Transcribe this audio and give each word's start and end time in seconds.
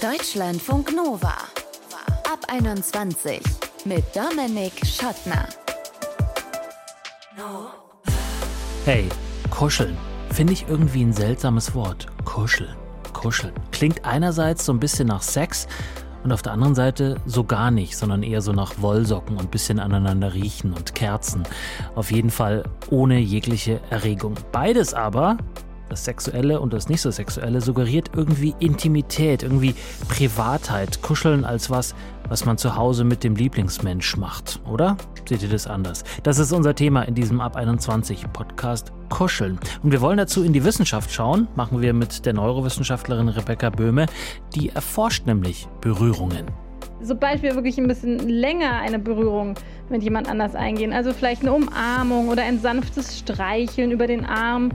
Deutschlandfunk 0.00 0.94
Nova. 0.94 1.34
Ab 2.32 2.38
21 2.46 3.40
mit 3.84 4.04
Dominik 4.14 4.72
Schottner. 4.86 5.48
Hey, 8.84 9.08
kuscheln. 9.50 9.96
Finde 10.30 10.52
ich 10.52 10.66
irgendwie 10.68 11.02
ein 11.02 11.12
seltsames 11.12 11.74
Wort. 11.74 12.06
Kuscheln. 12.24 12.76
Kuscheln. 13.12 13.52
Klingt 13.72 14.04
einerseits 14.04 14.64
so 14.64 14.72
ein 14.72 14.78
bisschen 14.78 15.08
nach 15.08 15.22
Sex 15.22 15.66
und 16.22 16.30
auf 16.30 16.42
der 16.42 16.52
anderen 16.52 16.76
Seite 16.76 17.16
so 17.26 17.42
gar 17.42 17.72
nicht, 17.72 17.96
sondern 17.96 18.22
eher 18.22 18.40
so 18.40 18.52
nach 18.52 18.80
Wollsocken 18.80 19.36
und 19.36 19.50
bisschen 19.50 19.80
aneinander 19.80 20.32
riechen 20.32 20.74
und 20.74 20.94
Kerzen. 20.94 21.42
Auf 21.96 22.12
jeden 22.12 22.30
Fall 22.30 22.62
ohne 22.90 23.18
jegliche 23.18 23.80
Erregung. 23.90 24.34
Beides 24.52 24.94
aber 24.94 25.38
das 25.88 26.04
Sexuelle 26.04 26.60
und 26.60 26.72
das 26.72 26.88
nicht 26.88 27.00
so 27.00 27.10
Sexuelle 27.10 27.60
suggeriert 27.60 28.10
irgendwie 28.14 28.54
Intimität, 28.58 29.42
irgendwie 29.42 29.74
Privatheit, 30.08 31.02
Kuscheln 31.02 31.44
als 31.44 31.70
was, 31.70 31.94
was 32.28 32.44
man 32.44 32.58
zu 32.58 32.76
Hause 32.76 33.04
mit 33.04 33.24
dem 33.24 33.36
Lieblingsmensch 33.36 34.16
macht, 34.16 34.60
oder? 34.70 34.96
Seht 35.28 35.42
ihr 35.42 35.48
das 35.48 35.66
anders? 35.66 36.04
Das 36.22 36.38
ist 36.38 36.52
unser 36.52 36.74
Thema 36.74 37.02
in 37.02 37.14
diesem 37.14 37.40
Ab 37.40 37.56
21 37.56 38.32
Podcast 38.32 38.92
Kuscheln. 39.08 39.58
Und 39.82 39.92
wir 39.92 40.00
wollen 40.00 40.18
dazu 40.18 40.44
in 40.44 40.52
die 40.52 40.64
Wissenschaft 40.64 41.10
schauen, 41.10 41.48
machen 41.54 41.80
wir 41.80 41.92
mit 41.92 42.26
der 42.26 42.34
Neurowissenschaftlerin 42.34 43.28
Rebecca 43.28 43.70
Böhme, 43.70 44.06
die 44.54 44.70
erforscht 44.70 45.26
nämlich 45.26 45.68
Berührungen. 45.80 46.46
Sobald 47.00 47.42
wir 47.42 47.54
wirklich 47.54 47.78
ein 47.78 47.86
bisschen 47.86 48.18
länger 48.28 48.72
eine 48.80 48.98
Berührung 48.98 49.54
mit 49.88 50.02
jemand 50.02 50.28
anders 50.28 50.56
eingehen, 50.56 50.92
also 50.92 51.12
vielleicht 51.12 51.42
eine 51.42 51.52
Umarmung 51.52 52.28
oder 52.28 52.42
ein 52.42 52.58
sanftes 52.58 53.18
Streicheln 53.18 53.92
über 53.92 54.08
den 54.08 54.24
Arm, 54.24 54.72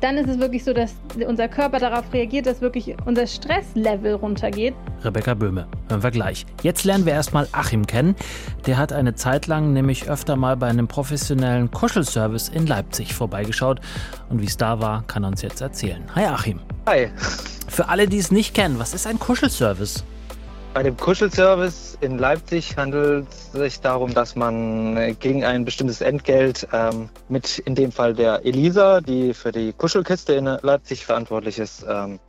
dann 0.00 0.16
ist 0.18 0.28
es 0.28 0.38
wirklich 0.38 0.64
so, 0.64 0.72
dass 0.72 0.94
unser 1.26 1.48
Körper 1.48 1.78
darauf 1.78 2.12
reagiert, 2.12 2.46
dass 2.46 2.60
wirklich 2.60 2.94
unser 3.04 3.26
Stresslevel 3.26 4.14
runtergeht. 4.14 4.74
Rebecca 5.02 5.34
Böhme, 5.34 5.66
hören 5.88 6.02
wir 6.02 6.10
gleich. 6.10 6.46
Jetzt 6.62 6.84
lernen 6.84 7.06
wir 7.06 7.12
erstmal 7.12 7.48
Achim 7.52 7.86
kennen. 7.86 8.14
Der 8.66 8.78
hat 8.78 8.92
eine 8.92 9.14
Zeit 9.14 9.46
lang 9.46 9.72
nämlich 9.72 10.08
öfter 10.08 10.36
mal 10.36 10.56
bei 10.56 10.68
einem 10.68 10.88
professionellen 10.88 11.70
Kuschelservice 11.70 12.48
in 12.48 12.66
Leipzig 12.66 13.14
vorbeigeschaut. 13.14 13.80
Und 14.28 14.42
wie 14.42 14.46
es 14.46 14.56
da 14.56 14.80
war, 14.80 15.04
kann 15.06 15.24
er 15.24 15.28
uns 15.28 15.42
jetzt 15.42 15.60
erzählen. 15.60 16.02
Hi 16.14 16.24
Achim. 16.26 16.60
Hi. 16.86 17.08
Für 17.68 17.88
alle, 17.88 18.06
die 18.06 18.18
es 18.18 18.30
nicht 18.30 18.54
kennen, 18.54 18.78
was 18.78 18.94
ist 18.94 19.06
ein 19.06 19.18
Kuschelservice? 19.18 20.04
Bei 20.76 20.82
dem 20.82 20.98
Kuschelservice 20.98 21.96
in 22.02 22.18
Leipzig 22.18 22.76
handelt 22.76 23.26
es 23.30 23.52
sich 23.52 23.80
darum, 23.80 24.12
dass 24.12 24.36
man 24.36 25.16
gegen 25.20 25.42
ein 25.42 25.64
bestimmtes 25.64 26.02
Entgelt 26.02 26.68
ähm, 26.70 27.08
mit 27.30 27.60
in 27.60 27.74
dem 27.74 27.90
Fall 27.90 28.12
der 28.12 28.44
Elisa, 28.44 29.00
die 29.00 29.32
für 29.32 29.52
die 29.52 29.72
Kuschelkiste 29.72 30.34
in 30.34 30.44
Leipzig 30.44 31.06
verantwortlich 31.06 31.58
ist, 31.58 31.86
ähm, 31.88 32.20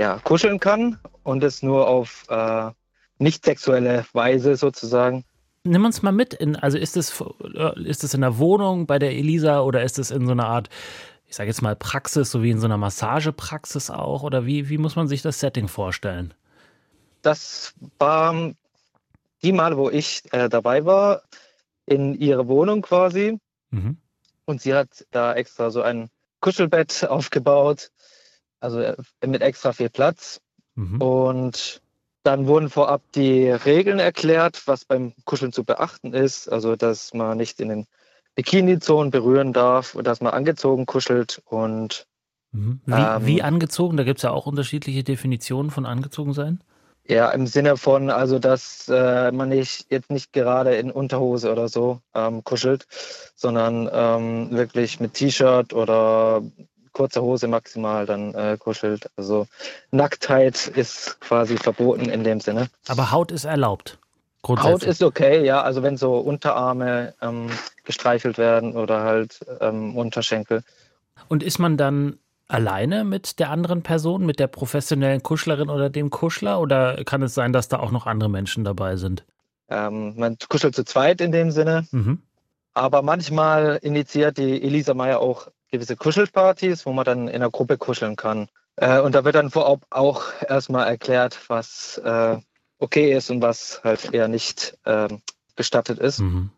ja, 0.00 0.18
kuscheln 0.24 0.58
kann 0.58 0.98
und 1.22 1.44
es 1.44 1.62
nur 1.62 1.86
auf 1.86 2.24
äh, 2.28 2.72
nicht 3.18 3.44
sexuelle 3.44 4.04
Weise 4.12 4.56
sozusagen. 4.56 5.22
Nimm 5.62 5.84
uns 5.84 6.02
mal 6.02 6.10
mit. 6.10 6.34
In, 6.34 6.56
also 6.56 6.78
ist 6.78 6.96
es, 6.96 7.22
äh, 7.54 7.82
ist 7.84 8.02
es 8.02 8.14
in 8.14 8.22
der 8.22 8.36
Wohnung 8.36 8.88
bei 8.88 8.98
der 8.98 9.12
Elisa 9.12 9.60
oder 9.60 9.84
ist 9.84 10.00
es 10.00 10.10
in 10.10 10.26
so 10.26 10.32
einer 10.32 10.48
Art, 10.48 10.70
ich 11.24 11.36
sage 11.36 11.50
jetzt 11.50 11.62
mal 11.62 11.76
Praxis, 11.76 12.32
so 12.32 12.42
wie 12.42 12.50
in 12.50 12.58
so 12.58 12.66
einer 12.66 12.78
Massagepraxis 12.78 13.90
auch? 13.90 14.24
Oder 14.24 14.44
wie, 14.44 14.68
wie 14.68 14.78
muss 14.78 14.96
man 14.96 15.06
sich 15.06 15.22
das 15.22 15.38
Setting 15.38 15.68
vorstellen? 15.68 16.34
Das 17.22 17.74
war 17.98 18.52
die 19.42 19.52
Mal, 19.52 19.76
wo 19.76 19.90
ich 19.90 20.22
äh, 20.32 20.48
dabei 20.48 20.84
war, 20.84 21.22
in 21.86 22.14
ihrer 22.14 22.46
Wohnung 22.48 22.82
quasi. 22.82 23.38
Mhm. 23.70 23.96
Und 24.44 24.62
sie 24.62 24.74
hat 24.74 25.06
da 25.10 25.34
extra 25.34 25.70
so 25.70 25.82
ein 25.82 26.10
Kuschelbett 26.40 27.04
aufgebaut, 27.08 27.90
also 28.60 28.80
äh, 28.80 28.96
mit 29.26 29.42
extra 29.42 29.72
viel 29.72 29.90
Platz. 29.90 30.40
Mhm. 30.74 31.00
Und 31.00 31.82
dann 32.22 32.46
wurden 32.46 32.70
vorab 32.70 33.02
die 33.14 33.50
Regeln 33.50 33.98
erklärt, 33.98 34.62
was 34.66 34.84
beim 34.84 35.12
Kuscheln 35.24 35.52
zu 35.52 35.64
beachten 35.64 36.14
ist. 36.14 36.48
Also, 36.48 36.76
dass 36.76 37.14
man 37.14 37.36
nicht 37.36 37.60
in 37.60 37.68
den 37.68 37.86
Bikini-Zonen 38.36 39.10
berühren 39.10 39.52
darf, 39.52 39.96
dass 40.02 40.20
man 40.20 40.32
angezogen 40.32 40.86
kuschelt 40.86 41.42
und. 41.46 42.06
Mhm. 42.52 42.80
Wie, 42.86 42.92
ähm, 42.92 43.26
wie 43.26 43.42
angezogen? 43.42 43.96
Da 43.96 44.04
gibt 44.04 44.18
es 44.18 44.22
ja 44.22 44.30
auch 44.30 44.46
unterschiedliche 44.46 45.02
Definitionen 45.02 45.70
von 45.70 45.86
angezogen 45.86 46.32
sein. 46.32 46.62
Ja, 47.08 47.30
im 47.30 47.48
Sinne 47.48 47.76
von, 47.76 48.10
also 48.10 48.38
dass 48.38 48.88
äh, 48.88 49.32
man 49.32 49.48
nicht 49.48 49.86
jetzt 49.90 50.10
nicht 50.10 50.32
gerade 50.32 50.76
in 50.76 50.90
Unterhose 50.90 51.50
oder 51.50 51.68
so 51.68 52.00
ähm, 52.14 52.44
kuschelt, 52.44 52.86
sondern 53.34 53.90
ähm, 53.92 54.50
wirklich 54.52 55.00
mit 55.00 55.14
T-Shirt 55.14 55.72
oder 55.72 56.42
kurzer 56.92 57.22
Hose 57.22 57.48
maximal 57.48 58.06
dann 58.06 58.34
äh, 58.34 58.56
kuschelt. 58.58 59.10
Also 59.16 59.46
Nacktheit 59.90 60.68
ist 60.68 61.20
quasi 61.20 61.56
verboten 61.56 62.08
in 62.08 62.22
dem 62.22 62.40
Sinne. 62.40 62.68
Aber 62.86 63.10
Haut 63.10 63.32
ist 63.32 63.44
erlaubt. 63.44 63.98
Haut 64.46 64.82
ist 64.82 65.02
okay, 65.02 65.44
ja. 65.44 65.62
Also 65.62 65.82
wenn 65.82 65.96
so 65.96 66.16
Unterarme 66.16 67.14
ähm, 67.20 67.50
gestreichelt 67.84 68.38
werden 68.38 68.76
oder 68.76 69.02
halt 69.02 69.40
ähm, 69.60 69.96
Unterschenkel. 69.96 70.62
Und 71.28 71.42
ist 71.42 71.58
man 71.58 71.76
dann 71.76 72.18
alleine 72.52 73.04
mit 73.04 73.38
der 73.38 73.50
anderen 73.50 73.82
Person, 73.82 74.26
mit 74.26 74.38
der 74.38 74.46
professionellen 74.46 75.22
Kuschlerin 75.22 75.70
oder 75.70 75.90
dem 75.90 76.10
Kuschler? 76.10 76.60
Oder 76.60 77.04
kann 77.04 77.22
es 77.22 77.34
sein, 77.34 77.52
dass 77.52 77.68
da 77.68 77.78
auch 77.78 77.90
noch 77.90 78.06
andere 78.06 78.30
Menschen 78.30 78.64
dabei 78.64 78.96
sind? 78.96 79.24
Ähm, 79.68 80.14
man 80.16 80.36
kuschelt 80.48 80.74
zu 80.74 80.84
zweit 80.84 81.20
in 81.20 81.32
dem 81.32 81.50
Sinne. 81.50 81.86
Mhm. 81.90 82.20
Aber 82.74 83.02
manchmal 83.02 83.78
initiiert 83.82 84.38
die 84.38 84.62
Elisa 84.62 84.94
Meyer 84.94 85.20
auch 85.20 85.48
gewisse 85.70 85.96
Kuschelpartys, 85.96 86.86
wo 86.86 86.92
man 86.92 87.04
dann 87.04 87.28
in 87.28 87.34
einer 87.36 87.50
Gruppe 87.50 87.78
kuscheln 87.78 88.16
kann. 88.16 88.48
Äh, 88.76 89.00
und 89.00 89.14
da 89.14 89.24
wird 89.24 89.34
dann 89.34 89.50
vorab 89.50 89.84
auch 89.90 90.24
erstmal 90.46 90.86
erklärt, 90.86 91.38
was 91.48 91.98
äh, 92.04 92.38
okay 92.78 93.12
ist 93.12 93.30
und 93.30 93.42
was 93.42 93.80
halt 93.84 94.12
eher 94.12 94.28
nicht 94.28 94.76
äh, 94.84 95.08
gestattet 95.56 95.98
ist. 95.98 96.20
Mhm. 96.20 96.50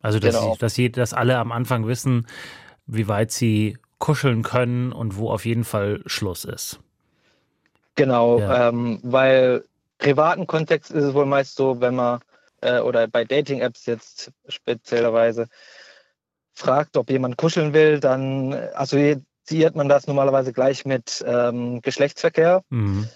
Also, 0.00 0.18
dass, 0.20 0.36
genau. 0.36 0.52
sie, 0.52 0.58
dass, 0.58 0.74
sie, 0.74 0.92
dass 0.92 1.12
alle 1.12 1.38
am 1.38 1.50
Anfang 1.50 1.86
wissen, 1.86 2.26
wie 2.86 3.08
weit 3.08 3.32
sie 3.32 3.76
kuscheln 3.98 4.42
können 4.42 4.92
und 4.92 5.16
wo 5.16 5.30
auf 5.30 5.44
jeden 5.44 5.64
Fall 5.64 6.02
Schluss 6.06 6.44
ist. 6.44 6.80
Genau, 7.94 8.38
ja. 8.38 8.68
ähm, 8.68 9.00
weil 9.02 9.64
privaten 9.98 10.46
Kontext 10.46 10.90
ist 10.90 11.04
es 11.04 11.14
wohl 11.14 11.26
meist 11.26 11.56
so, 11.56 11.80
wenn 11.80 11.96
man 11.96 12.20
äh, 12.60 12.80
oder 12.80 13.08
bei 13.08 13.24
Dating-Apps 13.24 13.86
jetzt 13.86 14.32
speziellerweise 14.48 15.48
fragt, 16.54 16.96
ob 16.96 17.10
jemand 17.10 17.36
kuscheln 17.36 17.72
will, 17.72 18.00
dann 18.00 18.52
assoziiert 18.52 19.74
man 19.74 19.88
das 19.88 20.06
normalerweise 20.06 20.52
gleich 20.52 20.84
mit 20.84 21.24
ähm, 21.26 21.80
Geschlechtsverkehr. 21.82 22.62
Mhm. 22.70 23.08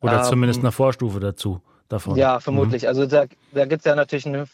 Oder 0.00 0.18
ähm, 0.18 0.24
zumindest 0.24 0.60
eine 0.60 0.72
Vorstufe 0.72 1.20
dazu 1.20 1.60
davon. 1.88 2.16
Ja, 2.16 2.40
vermutlich. 2.40 2.82
Mhm. 2.82 2.88
Also 2.88 3.06
da, 3.06 3.26
da 3.52 3.64
gibt 3.66 3.80
es 3.80 3.84
ja 3.86 3.94
natürlich 3.94 4.26
einen 4.26 4.46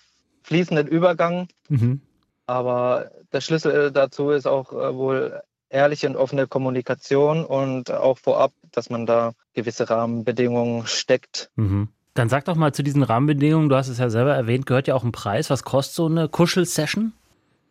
fließenden 0.42 0.86
Übergang. 0.86 1.48
Mhm. 1.68 2.00
Aber 2.46 3.10
der 3.32 3.40
Schlüssel 3.40 3.90
dazu 3.90 4.30
ist 4.30 4.46
auch 4.46 4.72
äh, 4.72 4.94
wohl 4.94 5.40
ehrliche 5.70 6.08
und 6.08 6.16
offene 6.16 6.46
Kommunikation 6.46 7.44
und 7.44 7.90
auch 7.90 8.18
vorab, 8.18 8.52
dass 8.70 8.90
man 8.90 9.06
da 9.06 9.32
gewisse 9.54 9.88
Rahmenbedingungen 9.90 10.86
steckt. 10.86 11.50
Mhm. 11.56 11.88
Dann 12.14 12.28
sag 12.28 12.44
doch 12.44 12.54
mal 12.54 12.72
zu 12.72 12.84
diesen 12.84 13.02
Rahmenbedingungen, 13.02 13.68
du 13.68 13.76
hast 13.76 13.88
es 13.88 13.98
ja 13.98 14.08
selber 14.08 14.34
erwähnt, 14.34 14.66
gehört 14.66 14.86
ja 14.86 14.94
auch 14.94 15.02
ein 15.02 15.10
Preis. 15.10 15.50
Was 15.50 15.64
kostet 15.64 15.96
so 15.96 16.06
eine 16.06 16.28
Kuschelsession? 16.28 17.12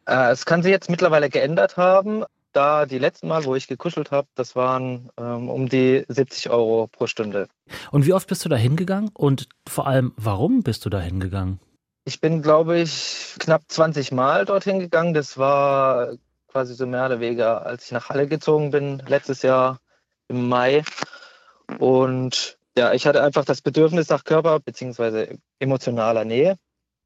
Äh, 0.06 0.32
es 0.32 0.46
kann 0.46 0.64
sich 0.64 0.72
jetzt 0.72 0.90
mittlerweile 0.90 1.30
geändert 1.30 1.78
haben. 1.78 2.26
Da 2.52 2.86
die 2.86 3.00
letzten 3.00 3.30
Mal, 3.30 3.46
wo 3.46 3.56
ich 3.56 3.68
gekuschelt 3.68 4.12
habe, 4.12 4.28
das 4.36 4.56
waren 4.56 5.10
ähm, 5.18 5.50
um 5.50 5.70
die 5.70 6.06
70 6.08 6.52
Euro 6.52 6.88
pro 6.92 7.08
Stunde. 7.08 7.48
Und 7.90 8.06
wie 8.06 8.14
oft 8.14 8.28
bist 8.28 8.46
du 8.46 8.50
da 8.50 8.56
hingegangen? 8.56 9.10
Und 9.14 9.48
vor 9.68 9.88
allem, 9.88 10.14
warum 10.18 10.62
bist 10.62 10.86
du 10.86 10.90
da 10.90 11.00
hingegangen? 11.00 11.60
Ich 12.06 12.20
bin, 12.20 12.42
glaube 12.42 12.80
ich, 12.80 13.36
knapp 13.40 13.64
20 13.68 14.12
Mal 14.12 14.46
dorthin 14.46 14.80
gegangen. 14.80 15.14
Das 15.14 15.38
war 15.38 16.14
quasi 16.48 16.76
so 16.76 16.86
mehr 16.86 17.06
oder 17.06 17.20
weniger, 17.20 17.66
als 17.66 17.86
ich 17.86 17.92
nach 17.92 18.10
Halle 18.10 18.28
gezogen 18.28 18.72
bin, 18.72 19.02
letztes 19.08 19.42
Jahr 19.42 19.80
im 20.28 20.48
Mai. 20.50 20.84
Und 21.80 22.58
ja, 22.78 22.94
ich 22.94 23.08
hatte 23.08 23.24
einfach 23.24 23.46
das 23.46 23.62
Bedürfnis 23.62 24.10
nach 24.10 24.24
Körper- 24.24 24.60
bzw. 24.60 25.38
emotionaler 25.60 26.26
Nähe. 26.26 26.58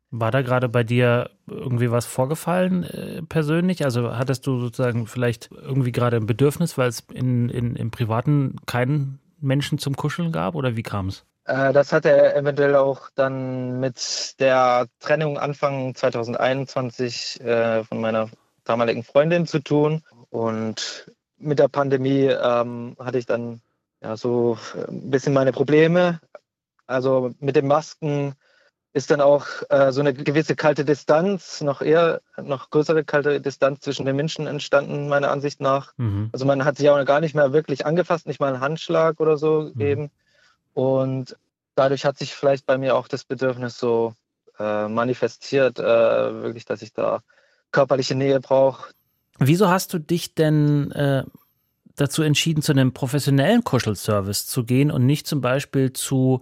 War 0.09 0.31
da 0.31 0.41
gerade 0.41 0.69
bei 0.69 0.83
dir 0.83 1.29
irgendwie 1.47 1.91
was 1.91 2.05
vorgefallen 2.05 2.83
äh, 2.83 3.21
persönlich? 3.23 3.83
Also 3.83 4.15
hattest 4.15 4.47
du 4.47 4.59
sozusagen 4.59 5.05
vielleicht 5.05 5.51
irgendwie 5.51 5.91
gerade 5.91 6.15
ein 6.15 6.25
Bedürfnis, 6.25 6.77
weil 6.77 6.87
es 6.87 7.01
in, 7.13 7.49
in, 7.49 7.75
im 7.75 7.91
Privaten 7.91 8.55
keinen 8.65 9.19
Menschen 9.39 9.77
zum 9.77 9.95
Kuscheln 9.97 10.31
gab 10.31 10.55
oder 10.55 10.77
wie 10.77 10.83
kam 10.83 11.09
es? 11.09 11.25
Äh, 11.47 11.73
das 11.73 11.93
hatte 11.93 12.35
eventuell 12.35 12.75
auch 12.75 13.09
dann 13.15 13.79
mit 13.79 14.39
der 14.39 14.87
Trennung 14.99 15.37
Anfang 15.37 15.95
2021 15.95 17.41
äh, 17.41 17.83
von 17.85 18.01
meiner 18.01 18.29
damaligen 18.65 19.03
Freundin 19.03 19.47
zu 19.47 19.59
tun. 19.59 20.03
Und 20.29 21.11
mit 21.37 21.59
der 21.59 21.69
Pandemie 21.69 22.25
ähm, 22.25 22.95
hatte 22.99 23.17
ich 23.17 23.25
dann 23.25 23.61
ja 24.01 24.17
so 24.17 24.57
ein 24.87 25.09
bisschen 25.09 25.33
meine 25.33 25.53
Probleme. 25.53 26.19
Also 26.85 27.31
mit 27.39 27.55
den 27.55 27.67
Masken 27.67 28.35
ist 28.93 29.11
dann 29.11 29.21
auch 29.21 29.45
äh, 29.69 29.91
so 29.91 30.01
eine 30.01 30.13
gewisse 30.13 30.55
kalte 30.55 30.83
Distanz, 30.83 31.61
noch 31.61 31.81
eher, 31.81 32.21
noch 32.41 32.71
größere 32.71 33.03
kalte 33.03 33.39
Distanz 33.39 33.81
zwischen 33.81 34.05
den 34.05 34.15
Menschen 34.15 34.47
entstanden, 34.47 35.07
meiner 35.07 35.29
Ansicht 35.29 35.61
nach. 35.61 35.93
Mhm. 35.97 36.29
Also 36.33 36.45
man 36.45 36.65
hat 36.65 36.77
sich 36.77 36.89
auch 36.89 37.05
gar 37.05 37.21
nicht 37.21 37.35
mehr 37.35 37.53
wirklich 37.53 37.85
angefasst, 37.85 38.27
nicht 38.27 38.39
mal 38.39 38.53
einen 38.53 38.61
Handschlag 38.61 39.19
oder 39.19 39.37
so 39.37 39.65
gegeben. 39.65 40.03
Mhm. 40.03 40.09
Und 40.77 41.35
dadurch 41.73 42.05
hat 42.05 42.19
sich 42.19 42.35
vielleicht 42.35 42.67
bei 42.67 42.77
mir 42.77 42.95
auch 42.95 43.07
das 43.07 43.23
Bedürfnis 43.23 43.79
so 43.79 44.13
äh, 44.59 44.87
manifestiert, 44.87 45.79
äh, 45.79 45.83
wirklich, 45.83 46.65
dass 46.65 46.83
ich 46.83 46.93
da 46.93 47.21
körperliche 47.71 48.13
Nähe 48.13 48.39
brauche. 48.39 48.91
Wieso 49.39 49.69
hast 49.69 49.91
du 49.95 49.97
dich 49.97 50.35
denn 50.35 50.91
äh, 50.91 51.23
dazu 51.95 52.21
entschieden, 52.21 52.61
zu 52.61 52.73
einem 52.73 52.93
professionellen 52.93 53.63
Kuschelservice 53.63 54.45
zu 54.45 54.65
gehen 54.65 54.91
und 54.91 55.07
nicht 55.07 55.25
zum 55.25 55.41
Beispiel 55.41 55.93
zu 55.93 56.41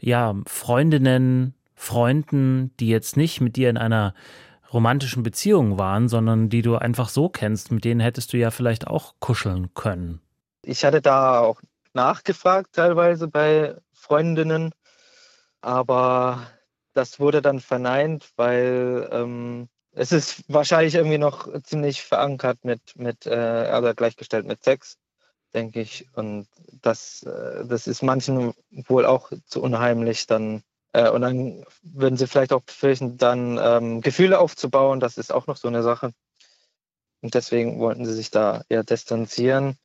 ja, 0.00 0.34
Freundinnen, 0.46 1.54
Freunden, 1.76 2.72
die 2.80 2.88
jetzt 2.88 3.16
nicht 3.16 3.40
mit 3.40 3.54
dir 3.54 3.70
in 3.70 3.76
einer 3.76 4.14
romantischen 4.72 5.22
Beziehung 5.22 5.78
waren, 5.78 6.08
sondern 6.08 6.48
die 6.48 6.62
du 6.62 6.74
einfach 6.74 7.08
so 7.08 7.28
kennst, 7.28 7.70
mit 7.70 7.84
denen 7.84 8.00
hättest 8.00 8.32
du 8.32 8.36
ja 8.36 8.50
vielleicht 8.50 8.88
auch 8.88 9.14
kuscheln 9.20 9.72
können. 9.74 10.20
Ich 10.62 10.84
hatte 10.84 11.00
da 11.00 11.38
auch 11.38 11.60
nachgefragt 11.96 12.74
teilweise 12.74 13.26
bei 13.26 13.76
Freundinnen, 13.92 14.72
aber 15.60 16.46
das 16.92 17.18
wurde 17.18 17.42
dann 17.42 17.60
verneint, 17.60 18.30
weil 18.36 19.08
ähm, 19.10 19.68
es 19.92 20.12
ist 20.12 20.44
wahrscheinlich 20.48 20.94
irgendwie 20.94 21.18
noch 21.18 21.48
ziemlich 21.62 22.02
verankert 22.02 22.64
mit, 22.64 22.96
mit 22.96 23.26
äh, 23.26 23.34
also 23.34 23.94
gleichgestellt 23.94 24.46
mit 24.46 24.62
Sex, 24.62 24.98
denke 25.54 25.80
ich. 25.80 26.06
Und 26.14 26.48
das, 26.82 27.22
äh, 27.22 27.66
das 27.66 27.86
ist 27.86 28.02
manchen 28.02 28.52
wohl 28.70 29.06
auch 29.06 29.32
zu 29.46 29.62
unheimlich 29.62 30.26
dann. 30.26 30.62
Äh, 30.92 31.10
und 31.10 31.22
dann 31.22 31.64
würden 31.82 32.16
sie 32.16 32.26
vielleicht 32.26 32.52
auch 32.52 32.62
befürchten, 32.62 33.16
dann 33.16 33.58
ähm, 33.60 34.00
Gefühle 34.02 34.38
aufzubauen. 34.38 35.00
Das 35.00 35.18
ist 35.18 35.32
auch 35.32 35.46
noch 35.46 35.56
so 35.56 35.68
eine 35.68 35.82
Sache. 35.82 36.12
Und 37.22 37.34
deswegen 37.34 37.80
wollten 37.80 38.04
sie 38.04 38.14
sich 38.14 38.30
da 38.30 38.62
eher 38.68 38.84
distanzieren. 38.84 39.78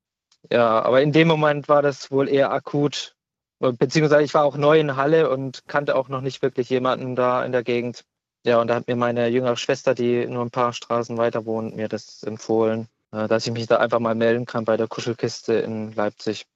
Ja, 0.50 0.82
aber 0.82 1.02
in 1.02 1.12
dem 1.12 1.28
Moment 1.28 1.70
war 1.70 1.82
das 1.82 2.12
wohl 2.12 2.28
eher 2.28 2.52
akut. 2.52 3.16
Beziehungsweise 3.60 4.24
ich 4.24 4.34
war 4.34 4.44
auch 4.44 4.58
neu 4.58 4.80
in 4.80 4.96
Halle 4.96 5.30
und 5.30 5.68
kannte 5.68 5.96
auch 5.96 6.10
noch 6.10 6.22
nicht 6.22 6.42
wirklich 6.42 6.70
jemanden 6.70 7.16
da 7.16 7.46
in 7.46 7.52
der 7.52 7.64
Gegend. 7.64 8.04
Ja, 8.44 8.60
und 8.60 8.68
da 8.68 8.76
hat 8.76 8.88
mir 8.88 8.96
meine 8.96 9.28
jüngere 9.28 9.56
Schwester, 9.56 9.94
die 9.94 10.26
nur 10.26 10.44
ein 10.44 10.50
paar 10.50 10.74
Straßen 10.74 11.18
weiter 11.18 11.46
wohnt, 11.46 11.76
mir 11.76 11.88
das 11.88 12.24
empfohlen, 12.24 12.88
äh, 13.12 13.28
dass 13.28 13.46
ich 13.46 13.54
mich 13.54 13.68
da 13.68 13.78
einfach 13.78 14.00
mal 14.00 14.16
melden 14.16 14.46
kann 14.48 14.66
bei 14.66 14.78
der 14.78 14.88
Kuschelkiste 14.88 15.54
in 15.54 15.94
Leipzig. 15.94 16.48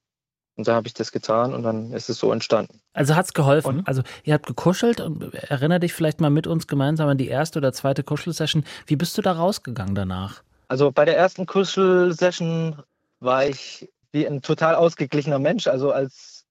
Und 0.56 0.66
da 0.66 0.74
habe 0.74 0.88
ich 0.88 0.94
das 0.94 1.12
getan 1.12 1.54
und 1.54 1.62
dann 1.62 1.92
ist 1.92 2.08
es 2.08 2.18
so 2.18 2.32
entstanden. 2.32 2.80
Also 2.94 3.14
hat 3.14 3.26
es 3.26 3.34
geholfen. 3.34 3.80
Und? 3.80 3.88
Also 3.88 4.02
ihr 4.24 4.34
habt 4.34 4.46
gekuschelt 4.46 5.00
und 5.00 5.34
erinnere 5.34 5.80
dich 5.80 5.92
vielleicht 5.92 6.20
mal 6.20 6.30
mit 6.30 6.46
uns 6.46 6.66
gemeinsam 6.66 7.08
an 7.08 7.18
die 7.18 7.28
erste 7.28 7.58
oder 7.58 7.72
zweite 7.72 8.02
Kuschelsession. 8.02 8.64
Wie 8.86 8.96
bist 8.96 9.16
du 9.18 9.22
da 9.22 9.32
rausgegangen 9.32 9.94
danach? 9.94 10.42
Also 10.68 10.90
bei 10.90 11.04
der 11.04 11.16
ersten 11.16 11.46
Kuschelsession 11.46 12.82
war 13.20 13.46
ich 13.46 13.88
wie 14.12 14.26
ein 14.26 14.42
total 14.42 14.74
ausgeglichener 14.74 15.38
Mensch. 15.38 15.66
Also 15.66 15.92
als 15.92 16.46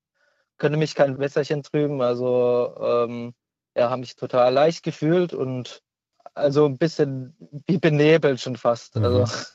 könnte 0.57 0.77
mich 0.77 0.95
kein 0.95 1.17
Wässerchen 1.19 1.63
trüben. 1.63 2.01
Also 2.01 2.75
ähm, 2.79 3.33
ja, 3.75 3.89
habe 3.89 4.01
mich 4.01 4.15
total 4.15 4.53
leicht 4.53 4.83
gefühlt 4.83 5.33
und 5.33 5.81
also 6.33 6.65
ein 6.65 6.77
bisschen 6.77 7.35
wie 7.67 7.77
benebelt 7.77 8.39
schon 8.39 8.55
fast. 8.55 8.95
Mhm. 8.95 9.05
Also 9.05 9.45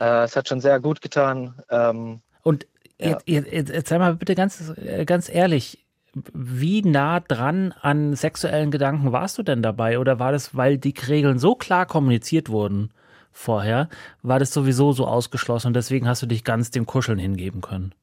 äh, 0.00 0.24
es 0.24 0.36
hat 0.36 0.48
schon 0.48 0.60
sehr 0.60 0.80
gut 0.80 1.00
getan. 1.00 1.60
Ähm, 1.70 2.20
und 2.42 2.66
ja. 3.00 3.18
jetzt, 3.26 3.28
jetzt, 3.28 3.70
jetzt 3.70 3.88
sei 3.88 3.98
mal 3.98 4.16
bitte 4.16 4.34
ganz, 4.34 4.72
äh, 4.76 5.04
ganz 5.04 5.28
ehrlich, 5.28 5.84
wie 6.34 6.82
nah 6.82 7.20
dran 7.20 7.72
an 7.80 8.14
sexuellen 8.14 8.70
Gedanken 8.70 9.12
warst 9.12 9.38
du 9.38 9.42
denn 9.42 9.62
dabei? 9.62 9.98
Oder 9.98 10.18
war 10.18 10.32
das, 10.32 10.54
weil 10.54 10.76
die 10.76 10.94
Regeln 11.08 11.38
so 11.38 11.54
klar 11.54 11.86
kommuniziert 11.86 12.50
wurden 12.50 12.92
vorher, 13.32 13.88
war 14.22 14.38
das 14.38 14.52
sowieso 14.52 14.92
so 14.92 15.06
ausgeschlossen 15.06 15.68
und 15.68 15.74
deswegen 15.74 16.06
hast 16.06 16.22
du 16.22 16.26
dich 16.26 16.44
ganz 16.44 16.70
dem 16.70 16.86
Kuscheln 16.86 17.18
hingeben 17.18 17.60
können? 17.60 17.94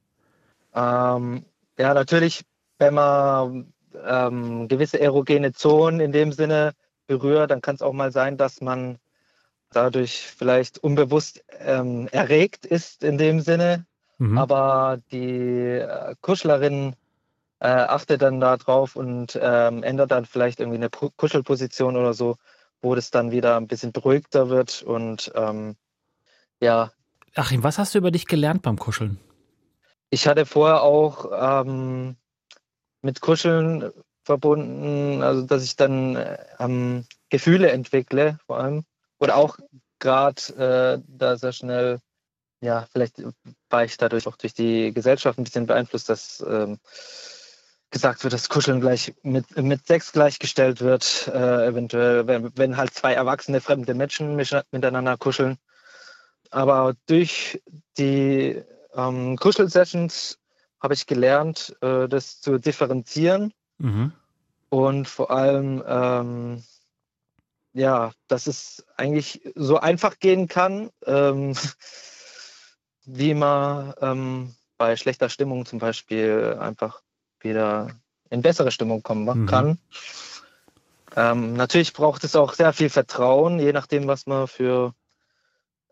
Ähm, 0.74 1.44
ja, 1.78 1.94
natürlich, 1.94 2.42
wenn 2.78 2.94
man 2.94 3.72
ähm, 4.06 4.68
gewisse 4.68 5.00
erogene 5.00 5.52
Zonen 5.52 6.00
in 6.00 6.12
dem 6.12 6.32
Sinne 6.32 6.72
berührt, 7.06 7.50
dann 7.50 7.60
kann 7.60 7.74
es 7.74 7.82
auch 7.82 7.92
mal 7.92 8.12
sein, 8.12 8.36
dass 8.36 8.60
man 8.60 8.98
dadurch 9.70 10.26
vielleicht 10.26 10.78
unbewusst 10.78 11.44
ähm, 11.60 12.08
erregt 12.12 12.66
ist 12.66 13.04
in 13.04 13.18
dem 13.18 13.40
Sinne. 13.40 13.86
Mhm. 14.18 14.38
Aber 14.38 14.98
die 15.10 15.78
äh, 15.78 16.14
Kuschlerin 16.20 16.94
äh, 17.60 17.68
achtet 17.68 18.22
dann 18.22 18.40
darauf 18.40 18.96
und 18.96 19.38
ähm, 19.40 19.82
ändert 19.82 20.10
dann 20.10 20.24
vielleicht 20.24 20.60
irgendwie 20.60 20.78
eine 20.78 20.90
Kuschelposition 20.90 21.96
oder 21.96 22.14
so, 22.14 22.36
wo 22.82 22.94
das 22.94 23.10
dann 23.10 23.30
wieder 23.30 23.56
ein 23.56 23.66
bisschen 23.66 23.92
beruhigter 23.92 24.48
wird. 24.48 24.82
Und 24.82 25.32
ähm, 25.34 25.76
ja. 26.60 26.92
Achim, 27.34 27.62
was 27.62 27.78
hast 27.78 27.94
du 27.94 27.98
über 27.98 28.10
dich 28.10 28.26
gelernt 28.26 28.62
beim 28.62 28.78
Kuscheln? 28.78 29.18
Ich 30.10 30.26
hatte 30.26 30.46
vorher 30.46 30.82
auch 30.82 31.30
ähm, 31.62 32.16
mit 33.02 33.20
Kuscheln 33.20 33.92
verbunden, 34.24 35.22
also 35.22 35.42
dass 35.42 35.64
ich 35.64 35.76
dann 35.76 36.18
ähm, 36.58 37.04
Gefühle 37.28 37.70
entwickle, 37.70 38.38
vor 38.46 38.58
allem. 38.58 38.84
Oder 39.18 39.36
auch 39.36 39.58
gerade 39.98 40.42
äh, 40.98 41.02
da 41.06 41.36
sehr 41.36 41.52
schnell, 41.52 42.00
ja, 42.60 42.86
vielleicht 42.92 43.22
war 43.68 43.84
ich 43.84 43.96
dadurch 43.96 44.26
auch 44.26 44.36
durch 44.36 44.54
die 44.54 44.92
Gesellschaft 44.92 45.38
ein 45.38 45.44
bisschen 45.44 45.66
beeinflusst, 45.66 46.08
dass 46.08 46.44
ähm, 46.46 46.78
gesagt 47.90 48.22
wird, 48.22 48.32
dass 48.32 48.48
Kuscheln 48.48 48.80
gleich 48.80 49.14
mit, 49.22 49.56
mit 49.56 49.86
Sex 49.86 50.12
gleichgestellt 50.12 50.80
wird, 50.80 51.28
äh, 51.32 51.66
eventuell, 51.66 52.26
wenn, 52.26 52.56
wenn 52.56 52.76
halt 52.76 52.94
zwei 52.94 53.14
erwachsene 53.14 53.60
fremde 53.60 53.94
Menschen 53.94 54.36
miteinander 54.36 55.16
kuscheln. 55.16 55.58
Aber 56.50 56.94
durch 57.06 57.60
die 57.98 58.62
ähm, 58.94 59.36
Kuschelsessions 59.36 60.38
habe 60.80 60.94
ich 60.94 61.06
gelernt, 61.06 61.76
äh, 61.80 62.08
das 62.08 62.40
zu 62.40 62.58
differenzieren 62.58 63.52
mhm. 63.78 64.12
und 64.68 65.08
vor 65.08 65.30
allem, 65.30 65.82
ähm, 65.86 66.64
ja, 67.72 68.12
dass 68.28 68.46
es 68.46 68.84
eigentlich 68.96 69.42
so 69.54 69.78
einfach 69.78 70.18
gehen 70.18 70.48
kann, 70.48 70.90
ähm, 71.06 71.54
wie 73.04 73.34
man 73.34 73.94
ähm, 74.00 74.54
bei 74.76 74.96
schlechter 74.96 75.28
Stimmung 75.28 75.66
zum 75.66 75.78
Beispiel 75.78 76.56
einfach 76.58 77.02
wieder 77.44 77.88
in 78.30 78.42
bessere 78.42 78.70
Stimmung 78.70 79.02
kommen 79.02 79.42
mhm. 79.42 79.46
kann. 79.46 79.78
Ähm, 81.16 81.54
natürlich 81.54 81.92
braucht 81.92 82.24
es 82.24 82.36
auch 82.36 82.54
sehr 82.54 82.72
viel 82.72 82.88
Vertrauen, 82.88 83.58
je 83.58 83.72
nachdem, 83.72 84.06
was 84.06 84.26
man 84.26 84.46
für 84.46 84.94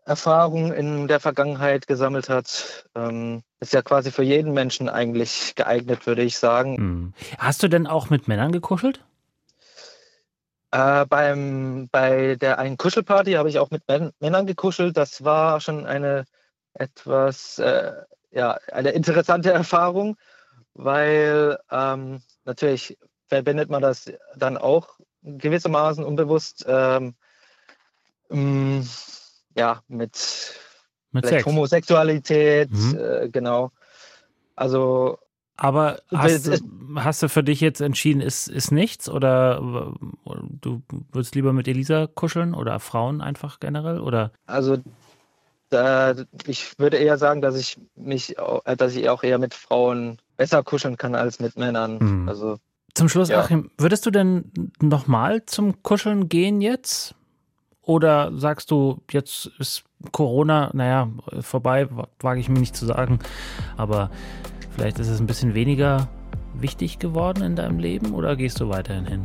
Erfahrung 0.05 0.73
in 0.73 1.07
der 1.07 1.19
Vergangenheit 1.19 1.85
gesammelt 1.87 2.29
hat. 2.29 2.85
Ähm, 2.95 3.43
ist 3.59 3.73
ja 3.73 3.81
quasi 3.81 4.11
für 4.11 4.23
jeden 4.23 4.53
Menschen 4.53 4.89
eigentlich 4.89 5.53
geeignet, 5.55 6.07
würde 6.07 6.23
ich 6.23 6.37
sagen. 6.37 6.77
Hm. 6.77 7.13
Hast 7.37 7.61
du 7.61 7.67
denn 7.67 7.85
auch 7.85 8.09
mit 8.09 8.27
Männern 8.27 8.51
gekuschelt? 8.51 9.01
Äh, 10.71 11.05
beim, 11.05 11.89
bei 11.91 12.35
der 12.35 12.59
einen 12.59 12.77
Kuschelparty 12.77 13.33
habe 13.33 13.49
ich 13.49 13.59
auch 13.59 13.71
mit 13.71 13.87
Män 13.87 14.11
Männern 14.19 14.45
gekuschelt. 14.45 14.97
Das 14.97 15.23
war 15.23 15.59
schon 15.61 15.85
eine 15.85 16.25
etwas, 16.73 17.59
äh, 17.59 17.93
ja, 18.31 18.57
eine 18.71 18.91
interessante 18.91 19.51
Erfahrung, 19.53 20.15
weil 20.73 21.59
ähm, 21.71 22.21
natürlich 22.45 22.97
verbindet 23.27 23.69
man 23.69 23.81
das 23.81 24.11
dann 24.35 24.57
auch 24.57 24.99
gewissermaßen 25.23 26.03
unbewusst. 26.03 26.65
Ähm, 26.67 27.15
mm, 28.29 28.81
ja, 29.55 29.81
mit, 29.87 30.55
mit 31.11 31.45
Homosexualität, 31.45 32.71
mhm. 32.71 32.97
äh, 32.97 33.29
genau. 33.29 33.71
Also. 34.55 35.19
Aber 35.57 35.99
hast, 36.09 36.47
du, 36.47 36.57
hast 36.95 37.21
du 37.21 37.27
für 37.27 37.43
dich 37.43 37.59
jetzt 37.59 37.81
entschieden, 37.81 38.21
ist, 38.21 38.47
ist 38.47 38.71
nichts 38.71 39.09
oder 39.09 39.93
du 40.61 40.81
würdest 41.11 41.35
lieber 41.35 41.51
mit 41.51 41.67
Elisa 41.67 42.07
kuscheln 42.07 42.53
oder 42.53 42.79
Frauen 42.79 43.19
einfach 43.19 43.59
generell 43.59 43.99
oder? 43.99 44.31
Also 44.45 44.77
ich 46.47 46.79
würde 46.79 46.97
eher 46.97 47.17
sagen, 47.17 47.41
dass 47.41 47.55
ich 47.55 47.77
mich, 47.95 48.37
äh, 48.37 48.75
dass 48.75 48.95
ich 48.95 49.09
auch 49.09 49.23
eher 49.23 49.37
mit 49.37 49.53
Frauen 49.53 50.17
besser 50.37 50.63
kuscheln 50.63 50.97
kann 50.97 51.15
als 51.15 51.39
mit 51.39 51.57
Männern. 51.57 51.97
Mhm. 51.99 52.29
Also 52.29 52.57
zum 52.95 53.07
Schluss, 53.07 53.29
ja. 53.29 53.39
Achim, 53.39 53.71
würdest 53.77 54.05
du 54.05 54.11
denn 54.11 54.51
nochmal 54.81 55.45
zum 55.45 55.83
Kuscheln 55.83 56.27
gehen 56.27 56.61
jetzt? 56.61 57.15
Oder 57.81 58.31
sagst 58.35 58.71
du, 58.71 59.01
jetzt 59.09 59.51
ist 59.57 59.83
Corona, 60.11 60.69
naja, 60.73 61.09
vorbei, 61.41 61.87
wage 62.19 62.39
ich 62.39 62.49
mir 62.49 62.59
nicht 62.59 62.75
zu 62.75 62.85
sagen, 62.85 63.19
aber 63.77 64.11
vielleicht 64.75 64.99
ist 64.99 65.07
es 65.07 65.19
ein 65.19 65.27
bisschen 65.27 65.53
weniger 65.53 66.07
wichtig 66.53 66.99
geworden 66.99 67.43
in 67.43 67.55
deinem 67.55 67.79
Leben 67.79 68.13
oder 68.13 68.35
gehst 68.35 68.59
du 68.59 68.69
weiterhin 68.69 69.05
hin? 69.05 69.23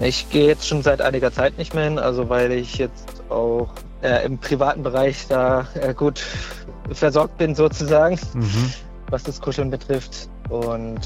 Ich 0.00 0.28
gehe 0.30 0.46
jetzt 0.46 0.66
schon 0.66 0.82
seit 0.82 1.00
einiger 1.00 1.32
Zeit 1.32 1.58
nicht 1.58 1.74
mehr 1.74 1.84
hin, 1.84 1.98
also 1.98 2.28
weil 2.28 2.52
ich 2.52 2.78
jetzt 2.78 3.22
auch 3.30 3.68
äh, 4.04 4.24
im 4.24 4.38
privaten 4.38 4.82
Bereich 4.82 5.26
da 5.28 5.66
äh, 5.74 5.94
gut 5.94 6.22
versorgt 6.92 7.38
bin 7.38 7.54
sozusagen, 7.54 8.18
mhm. 8.34 8.72
was 9.10 9.22
das 9.22 9.40
Kuscheln 9.40 9.70
betrifft. 9.70 10.28
Und 10.50 11.00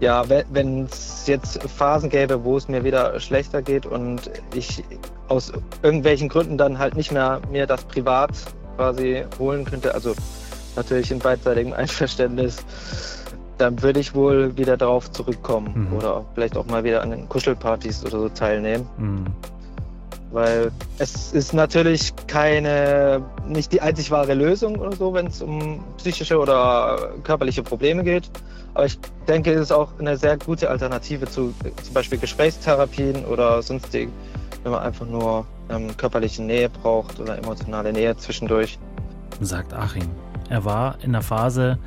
ja, 0.00 0.22
wenn 0.28 0.84
es 0.84 1.26
jetzt 1.26 1.62
Phasen 1.62 2.10
gäbe, 2.10 2.44
wo 2.44 2.56
es 2.56 2.68
mir 2.68 2.84
wieder 2.84 3.18
schlechter 3.18 3.62
geht 3.62 3.86
und 3.86 4.30
ich 4.54 4.84
aus 5.26 5.52
irgendwelchen 5.82 6.28
Gründen 6.28 6.56
dann 6.56 6.78
halt 6.78 6.94
nicht 6.94 7.10
mehr 7.10 7.40
mir 7.50 7.66
das 7.66 7.84
privat 7.84 8.30
quasi 8.76 9.24
holen 9.38 9.64
könnte, 9.64 9.94
also 9.94 10.14
natürlich 10.76 11.10
in 11.10 11.18
beidseitigem 11.18 11.72
Einverständnis, 11.76 12.58
dann 13.56 13.82
würde 13.82 13.98
ich 13.98 14.14
wohl 14.14 14.56
wieder 14.56 14.76
darauf 14.76 15.10
zurückkommen 15.10 15.88
mhm. 15.88 15.96
oder 15.96 16.24
vielleicht 16.34 16.56
auch 16.56 16.66
mal 16.66 16.84
wieder 16.84 17.02
an 17.02 17.10
den 17.10 17.28
Kuschelpartys 17.28 18.04
oder 18.04 18.20
so 18.20 18.28
teilnehmen. 18.28 18.86
Mhm. 18.98 19.26
Weil 20.30 20.70
es 20.98 21.32
ist 21.32 21.54
natürlich 21.54 22.12
keine, 22.26 23.22
nicht 23.46 23.72
die 23.72 23.80
einzig 23.80 24.10
wahre 24.10 24.34
Lösung 24.34 24.76
oder 24.76 24.92
so, 24.92 25.14
wenn 25.14 25.28
es 25.28 25.40
um 25.40 25.82
psychische 25.96 26.38
oder 26.38 27.12
körperliche 27.24 27.62
Probleme 27.62 28.04
geht. 28.04 28.30
Aber 28.74 28.84
ich 28.84 28.98
denke, 29.26 29.52
es 29.52 29.62
ist 29.62 29.72
auch 29.72 29.88
eine 29.98 30.16
sehr 30.16 30.36
gute 30.36 30.68
Alternative 30.68 31.26
zu 31.26 31.54
zum 31.82 31.94
Beispiel 31.94 32.18
Gesprächstherapien 32.18 33.24
oder 33.24 33.62
sonstig, 33.62 34.10
wenn 34.62 34.72
man 34.72 34.82
einfach 34.82 35.06
nur 35.06 35.46
ähm, 35.70 35.96
körperliche 35.96 36.42
Nähe 36.42 36.68
braucht 36.68 37.18
oder 37.20 37.38
emotionale 37.38 37.92
Nähe 37.92 38.16
zwischendurch. 38.16 38.78
Sagt 39.40 39.72
Achim. 39.72 40.08
Er 40.50 40.64
war 40.64 40.96
in 41.02 41.12
der 41.12 41.22
Phase 41.22 41.78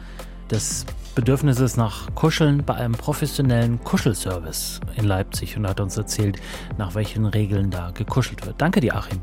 des 0.50 0.86
Bedürfnisses 1.16 1.78
nach 1.78 2.14
Kuscheln 2.16 2.64
bei 2.66 2.76
einem 2.76 2.94
professionellen 2.94 3.84
Kuschelservice 3.84 4.80
in 4.96 5.06
Leipzig 5.06 5.58
und 5.58 5.68
hat 5.68 5.80
uns 5.80 5.98
erzählt, 5.98 6.38
nach 6.78 6.96
welchen 6.96 7.26
Regeln 7.26 7.70
da 7.70 7.92
gekuschelt 7.92 8.46
wird. 8.46 8.62
Danke 8.62 8.80
dir, 8.80 8.96
Achim. 8.96 9.20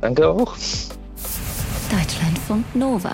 Danke 0.00 0.28
auch. 0.28 0.56
Deutschlandfunk 1.90 2.64
Nova. 2.74 3.12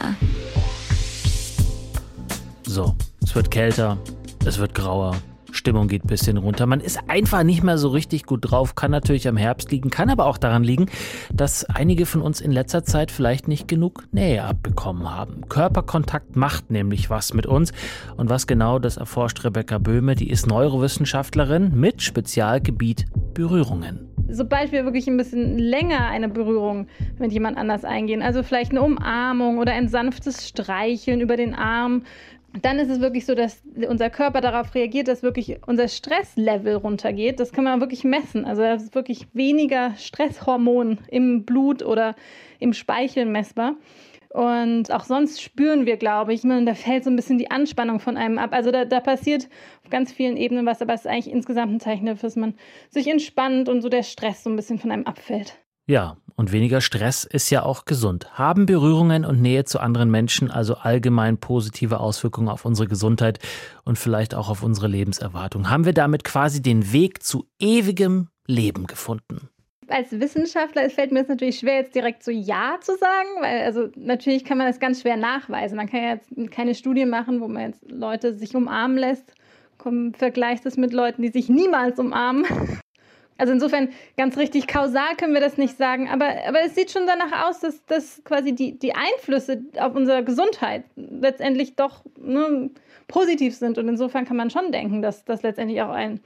So, 2.67 2.95
es 3.23 3.35
wird 3.35 3.51
kälter, 3.51 3.99
es 4.45 4.59
wird 4.59 4.75
grauer, 4.75 5.17
Stimmung 5.59 5.89
geht 5.89 6.05
ein 6.05 6.09
bisschen 6.09 6.39
runter. 6.39 6.67
Man 6.67 6.81
ist 6.81 7.01
einfach 7.09 7.43
nicht 7.43 7.63
mehr 7.63 7.77
so 7.77 7.89
richtig 7.89 8.25
gut 8.25 8.51
drauf. 8.51 8.75
Kann 8.75 8.91
natürlich 8.91 9.29
am 9.29 9.37
Herbst 9.37 9.71
liegen, 9.71 9.91
kann 9.91 10.09
aber 10.09 10.27
auch 10.27 10.39
daran 10.39 10.65
liegen, 10.65 10.87
dass 11.35 11.65
einige 11.65 12.07
von 12.07 12.23
uns 12.23 12.41
in 12.41 12.53
letzter 12.53 12.85
Zeit 12.85 13.11
vielleicht 13.11 13.49
nicht 13.49 13.69
genug 13.69 14.05
Nähe 14.13 14.45
abbekommen 14.45 15.15
haben. 15.15 15.43
Körperkontakt 15.49 16.37
macht 16.37 16.71
nämlich 16.71 17.11
was 17.11 17.35
mit 17.35 17.47
uns. 17.47 17.73
Und 18.17 18.31
was 18.31 18.47
genau, 18.47 18.79
das 18.79 18.97
erforscht 18.97 19.45
Rebecca 19.45 19.79
Böhme. 19.79 20.15
Die 20.15 20.31
ist 20.31 20.47
Neurowissenschaftlerin 20.47 21.73
mit 21.75 22.03
Spezialgebiet 22.03 23.07
Berührungen 23.35 24.09
sobald 24.31 24.73
wir 24.73 24.85
wirklich 24.85 25.07
ein 25.07 25.17
bisschen 25.17 25.59
länger 25.59 26.07
eine 26.07 26.29
Berührung 26.29 26.87
mit 27.19 27.33
jemand 27.33 27.57
anders 27.57 27.85
eingehen, 27.85 28.21
also 28.23 28.43
vielleicht 28.43 28.73
eine 28.73 28.83
Umarmung 28.83 29.59
oder 29.59 29.73
ein 29.73 29.89
sanftes 29.89 30.47
Streicheln 30.47 31.23
über 31.23 31.37
den 31.37 31.55
Arm, 31.55 32.03
dann 32.63 32.79
ist 32.79 32.89
es 32.89 33.01
wirklich 33.01 33.27
so, 33.27 33.35
dass 33.35 33.63
unser 33.89 34.11
Körper 34.11 34.41
darauf 34.41 34.75
reagiert, 34.75 35.09
dass 35.09 35.23
wirklich 35.23 35.59
unser 35.67 35.89
Stresslevel 35.89 36.77
runtergeht. 36.77 37.41
Das 37.41 37.53
kann 37.53 37.65
man 37.65 37.81
wirklich 37.81 38.05
messen. 38.05 38.45
Also 38.45 38.63
da 38.63 38.75
ist 38.75 38.95
wirklich 38.95 39.27
weniger 39.35 39.95
Stresshormon 39.97 40.99
im 41.09 41.45
Blut 41.45 41.83
oder 41.83 42.15
im 42.59 42.73
Speichel 42.73 43.27
messbar. 43.27 43.77
Und 44.31 44.93
auch 44.93 45.05
sonst 45.05 45.41
spüren 45.41 45.87
wir, 45.87 45.97
glaube 45.97 46.35
ich, 46.35 46.43
da 46.43 46.75
fällt 46.75 47.05
so 47.05 47.11
ein 47.11 47.17
bisschen 47.17 47.39
die 47.39 47.51
Anspannung 47.51 47.99
von 47.99 48.17
einem 48.17 48.39
ab. 48.39 48.51
Also 48.53 48.71
da, 48.71 48.85
da 48.85 49.01
passiert 49.01 49.49
auf 49.85 49.91
ganz 49.91 50.13
vielen 50.13 50.37
Ebenen 50.37 50.67
was, 50.67 50.83
aber 50.83 50.95
es 50.95 51.03
ist 51.03 51.07
eigentlich 51.07 51.33
insgesamt 51.33 51.73
ein 51.73 51.81
Zeichen 51.81 52.07
dafür, 52.07 52.29
dass 52.29 52.37
man 52.37 52.55
sich 52.91 53.09
entspannt 53.09 53.69
und 53.69 53.81
so 53.81 53.89
der 53.89 54.03
Stress 54.03 54.45
so 54.45 54.51
ein 54.51 54.57
bisschen 54.57 54.79
von 54.79 54.91
einem 54.91 55.07
abfällt. 55.07 55.59
Ja, 55.87 56.19
und 56.39 56.53
weniger 56.53 56.81
Stress 56.81 57.25
ist 57.25 57.51
ja 57.51 57.65
auch 57.65 57.85
gesund. 57.85 58.39
Haben 58.39 58.65
Berührungen 58.65 59.25
und 59.25 59.43
Nähe 59.43 59.65
zu 59.65 59.81
anderen 59.81 60.09
Menschen 60.09 60.53
also 60.53 60.77
allgemein 60.77 61.39
positive 61.39 61.99
Auswirkungen 61.99 62.49
auf 62.49 62.65
unsere 62.65 62.87
Gesundheit 62.87 63.41
und 63.85 63.99
vielleicht 63.99 64.37
auch 64.37 64.49
auf 64.49 64.63
unsere 64.63 64.87
Lebenserwartung? 64.87 65.69
Haben 65.69 65.85
wir 65.85 65.93
damit 65.93 66.23
quasi 66.23 66.63
den 66.63 66.93
Weg 66.93 67.25
zu 67.25 67.47
ewigem 67.59 68.29
Leben 68.47 68.87
gefunden? 68.87 69.49
als 69.91 70.13
Wissenschaftler 70.13 70.91
fällt 70.91 71.13
mir 71.13 71.23
es 71.23 71.29
natürlich 71.29 71.61
schwer, 71.61 71.77
jetzt 71.77 71.95
direkt 71.95 72.23
so 72.23 72.31
Ja 72.31 72.77
zu 72.79 72.95
sagen, 72.99 73.29
weil 73.41 73.63
also 73.63 73.89
natürlich 73.97 74.45
kann 74.45 74.59
man 74.59 74.67
das 74.67 74.81
ganz 74.81 75.01
schwer 75.01 75.17
nachweisen. 75.17 75.77
Man 75.77 75.89
kann 75.89 76.03
ja 76.03 76.11
jetzt 76.11 76.31
keine 76.53 76.75
Studie 76.75 77.07
machen, 77.07 77.41
wo 77.41 77.49
man 77.49 77.71
jetzt 77.71 77.91
Leute 77.91 78.35
sich 78.35 78.55
umarmen 78.55 78.99
lässt, 78.99 79.33
vergleicht 80.13 80.67
es 80.67 80.77
mit 80.77 80.93
Leuten, 80.93 81.23
die 81.23 81.31
sich 81.31 81.49
niemals 81.49 81.99
umarmen. 81.99 82.45
Also 83.39 83.53
insofern 83.53 83.91
ganz 84.17 84.37
richtig 84.37 84.67
kausal 84.67 85.17
können 85.17 85.33
wir 85.33 85.41
das 85.41 85.57
nicht 85.57 85.79
sagen, 85.79 86.09
aber, 86.09 86.27
aber 86.47 86.61
es 86.63 86.75
sieht 86.75 86.91
schon 86.91 87.07
danach 87.07 87.49
aus, 87.49 87.61
dass, 87.61 87.85
dass 87.87 88.21
quasi 88.25 88.53
die, 88.53 88.77
die 88.77 88.95
Einflüsse 88.95 89.63
auf 89.79 89.95
unsere 89.95 90.25
Gesundheit 90.25 90.85
letztendlich 90.97 91.77
doch 91.77 92.05
ne, 92.19 92.71
positiv 93.07 93.55
sind. 93.55 93.79
Und 93.79 93.89
insofern 93.89 94.25
kann 94.25 94.37
man 94.37 94.51
schon 94.51 94.73
denken, 94.73 95.03
dass 95.03 95.25
das 95.25 95.43
letztendlich 95.43 95.81
auch 95.83 95.91
ein, 95.91 96.21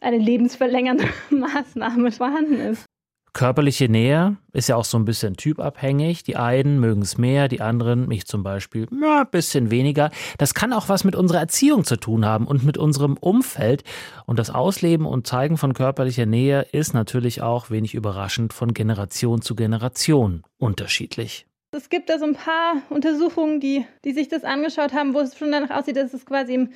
eine 0.00 0.18
lebensverlängernde 0.18 1.04
Maßnahme 1.30 2.12
vorhanden 2.12 2.60
ist. 2.60 2.89
Körperliche 3.32 3.88
Nähe 3.88 4.36
ist 4.52 4.68
ja 4.68 4.76
auch 4.76 4.84
so 4.84 4.98
ein 4.98 5.04
bisschen 5.04 5.36
typabhängig. 5.36 6.24
Die 6.24 6.36
einen 6.36 6.80
mögen 6.80 7.02
es 7.02 7.18
mehr, 7.18 7.48
die 7.48 7.60
anderen, 7.60 8.08
mich 8.08 8.26
zum 8.26 8.42
Beispiel, 8.42 8.88
ja, 9.00 9.20
ein 9.20 9.30
bisschen 9.30 9.70
weniger. 9.70 10.10
Das 10.38 10.54
kann 10.54 10.72
auch 10.72 10.88
was 10.88 11.04
mit 11.04 11.14
unserer 11.14 11.38
Erziehung 11.38 11.84
zu 11.84 11.96
tun 11.96 12.24
haben 12.24 12.46
und 12.46 12.64
mit 12.64 12.78
unserem 12.78 13.16
Umfeld. 13.16 13.84
Und 14.26 14.38
das 14.38 14.50
Ausleben 14.50 15.06
und 15.06 15.26
Zeigen 15.26 15.56
von 15.56 15.74
körperlicher 15.74 16.26
Nähe 16.26 16.62
ist 16.72 16.92
natürlich 16.92 17.42
auch 17.42 17.70
wenig 17.70 17.94
überraschend 17.94 18.52
von 18.52 18.74
Generation 18.74 19.42
zu 19.42 19.54
Generation 19.54 20.42
unterschiedlich. 20.58 21.46
Es 21.72 21.88
gibt 21.88 22.10
da 22.10 22.18
so 22.18 22.24
ein 22.24 22.34
paar 22.34 22.82
Untersuchungen, 22.90 23.60
die, 23.60 23.86
die 24.04 24.12
sich 24.12 24.26
das 24.26 24.42
angeschaut 24.42 24.92
haben, 24.92 25.14
wo 25.14 25.20
es 25.20 25.38
schon 25.38 25.52
danach 25.52 25.70
aussieht, 25.70 25.96
dass 25.96 26.12
es 26.12 26.26
quasi 26.26 26.54
im 26.54 26.70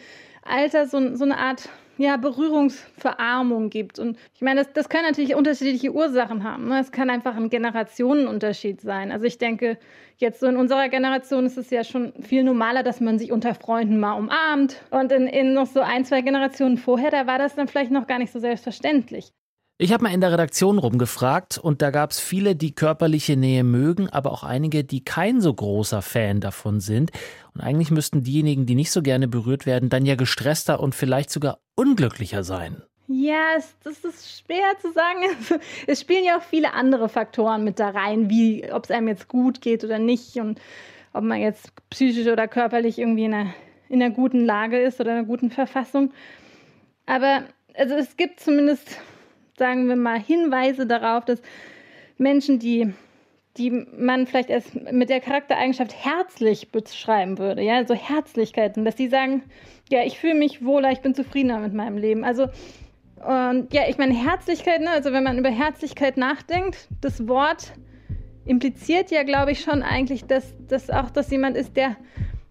Alter 0.44 0.86
so, 0.86 1.16
so 1.16 1.24
eine 1.24 1.36
Art 1.36 1.68
ja, 1.98 2.16
Berührungsverarmung 2.16 3.70
gibt. 3.70 3.98
Und 3.98 4.16
ich 4.34 4.40
meine, 4.40 4.62
das, 4.62 4.72
das 4.72 4.88
können 4.88 5.04
natürlich 5.04 5.34
unterschiedliche 5.34 5.92
Ursachen 5.92 6.44
haben. 6.44 6.68
Ne? 6.68 6.78
Es 6.78 6.92
kann 6.92 7.10
einfach 7.10 7.34
ein 7.34 7.50
Generationenunterschied 7.50 8.80
sein. 8.82 9.10
Also 9.10 9.24
ich 9.26 9.38
denke, 9.38 9.78
jetzt 10.18 10.38
so 10.38 10.46
in 10.46 10.56
unserer 10.56 10.88
Generation 10.88 11.44
ist 11.44 11.58
es 11.58 11.70
ja 11.70 11.82
schon 11.82 12.12
viel 12.22 12.44
normaler, 12.44 12.84
dass 12.84 13.00
man 13.00 13.18
sich 13.18 13.32
unter 13.32 13.56
Freunden 13.56 13.98
mal 13.98 14.12
umarmt. 14.12 14.80
Und 14.90 15.10
in, 15.10 15.26
in 15.26 15.54
noch 15.54 15.66
so 15.66 15.80
ein, 15.80 16.04
zwei 16.04 16.20
Generationen 16.20 16.78
vorher, 16.78 17.10
da 17.10 17.26
war 17.26 17.38
das 17.38 17.56
dann 17.56 17.66
vielleicht 17.66 17.90
noch 17.90 18.06
gar 18.06 18.20
nicht 18.20 18.32
so 18.32 18.38
selbstverständlich. 18.38 19.32
Ich 19.76 19.92
habe 19.92 20.04
mal 20.04 20.14
in 20.14 20.20
der 20.20 20.30
Redaktion 20.30 20.78
rumgefragt 20.78 21.58
und 21.58 21.82
da 21.82 21.90
gab 21.90 22.12
es 22.12 22.20
viele, 22.20 22.54
die 22.54 22.76
körperliche 22.76 23.36
Nähe 23.36 23.64
mögen, 23.64 24.08
aber 24.08 24.30
auch 24.30 24.44
einige, 24.44 24.84
die 24.84 25.04
kein 25.04 25.40
so 25.40 25.52
großer 25.52 26.00
Fan 26.00 26.38
davon 26.38 26.78
sind. 26.78 27.10
Und 27.54 27.60
eigentlich 27.60 27.90
müssten 27.90 28.22
diejenigen, 28.22 28.66
die 28.66 28.76
nicht 28.76 28.92
so 28.92 29.02
gerne 29.02 29.26
berührt 29.26 29.66
werden, 29.66 29.88
dann 29.88 30.06
ja 30.06 30.14
gestresster 30.14 30.78
und 30.78 30.94
vielleicht 30.94 31.30
sogar 31.30 31.58
unglücklicher 31.74 32.44
sein. 32.44 32.84
Ja, 33.08 33.56
es, 33.56 33.74
das 33.82 34.04
ist 34.04 34.44
schwer 34.44 34.78
zu 34.80 34.92
sagen. 34.92 35.18
Es 35.88 36.02
spielen 36.02 36.24
ja 36.24 36.38
auch 36.38 36.42
viele 36.42 36.72
andere 36.72 37.08
Faktoren 37.08 37.64
mit 37.64 37.80
da 37.80 37.88
rein, 37.88 38.30
wie 38.30 38.72
ob 38.72 38.84
es 38.84 38.92
einem 38.92 39.08
jetzt 39.08 39.26
gut 39.26 39.60
geht 39.60 39.82
oder 39.82 39.98
nicht 39.98 40.36
und 40.36 40.60
ob 41.12 41.24
man 41.24 41.40
jetzt 41.40 41.72
psychisch 41.90 42.28
oder 42.28 42.46
körperlich 42.46 43.00
irgendwie 43.00 43.24
in 43.24 43.34
einer, 43.34 43.54
in 43.88 44.00
einer 44.00 44.14
guten 44.14 44.44
Lage 44.44 44.80
ist 44.80 45.00
oder 45.00 45.10
in 45.10 45.18
einer 45.18 45.26
guten 45.26 45.50
Verfassung. 45.50 46.12
Aber 47.06 47.42
also 47.76 47.96
es 47.96 48.16
gibt 48.16 48.38
zumindest 48.38 49.00
sagen 49.56 49.88
wir 49.88 49.96
mal, 49.96 50.18
Hinweise 50.18 50.86
darauf, 50.86 51.24
dass 51.24 51.40
Menschen, 52.18 52.58
die, 52.58 52.92
die 53.56 53.70
man 53.70 54.26
vielleicht 54.26 54.50
erst 54.50 54.74
mit 54.92 55.10
der 55.10 55.20
Charaktereigenschaft 55.20 55.94
herzlich 56.04 56.70
beschreiben 56.70 57.38
würde, 57.38 57.62
ja, 57.62 57.84
so 57.86 57.94
Herzlichkeiten, 57.94 58.84
dass 58.84 58.96
die 58.96 59.08
sagen, 59.08 59.42
ja, 59.90 60.04
ich 60.04 60.18
fühle 60.18 60.34
mich 60.34 60.64
wohler, 60.64 60.90
ich 60.90 61.00
bin 61.00 61.14
zufriedener 61.14 61.58
mit 61.58 61.74
meinem 61.74 61.98
Leben. 61.98 62.24
Also, 62.24 62.44
und 63.16 63.72
ja, 63.72 63.82
ich 63.88 63.98
meine, 63.98 64.14
Herzlichkeit, 64.14 64.80
ne, 64.80 64.90
also 64.90 65.12
wenn 65.12 65.24
man 65.24 65.38
über 65.38 65.50
Herzlichkeit 65.50 66.16
nachdenkt, 66.16 66.88
das 67.00 67.26
Wort 67.28 67.72
impliziert 68.44 69.10
ja, 69.10 69.22
glaube 69.22 69.52
ich, 69.52 69.60
schon 69.60 69.82
eigentlich, 69.82 70.26
dass, 70.26 70.54
dass 70.68 70.90
auch 70.90 71.10
das 71.10 71.30
jemand 71.30 71.56
ist, 71.56 71.76
der 71.76 71.96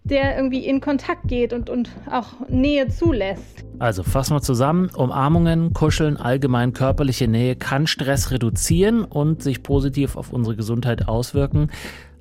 der 0.04 0.36
irgendwie 0.36 0.66
in 0.66 0.80
Kontakt 0.80 1.28
geht 1.28 1.52
und, 1.52 1.70
und 1.70 1.90
auch 2.10 2.48
Nähe 2.48 2.88
zulässt. 2.88 3.64
Also 3.78 4.02
fassen 4.02 4.36
wir 4.36 4.42
zusammen, 4.42 4.90
Umarmungen, 4.94 5.72
Kuscheln, 5.72 6.18
allgemein 6.18 6.74
körperliche 6.74 7.26
Nähe 7.26 7.56
kann 7.56 7.86
Stress 7.86 8.30
reduzieren 8.30 9.04
und 9.04 9.42
sich 9.42 9.62
positiv 9.62 10.16
auf 10.16 10.32
unsere 10.32 10.56
Gesundheit 10.56 11.08
auswirken. 11.08 11.70